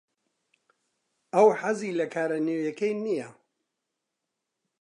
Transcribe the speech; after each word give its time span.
ئەو 1.33 1.47
حەزی 1.61 1.95
لە 1.99 2.05
کارە 2.13 2.37
نوێیەکەی 2.45 2.93
نییە. 3.05 3.29